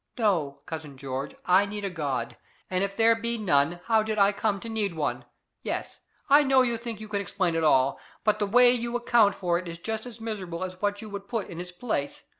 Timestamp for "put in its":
11.27-11.71